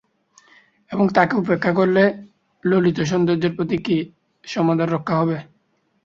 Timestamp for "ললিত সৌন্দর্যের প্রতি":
2.63-3.77